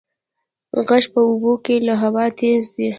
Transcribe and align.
غږ 0.87 1.03
په 1.13 1.19
اوبو 1.29 1.53
کې 1.65 1.75
له 1.87 1.93
هوا 2.01 2.25
تېز 2.39 2.61
ځي. 2.75 2.87